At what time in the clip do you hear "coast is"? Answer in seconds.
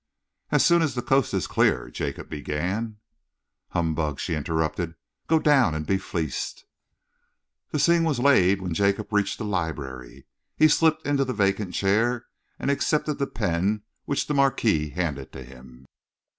1.03-1.45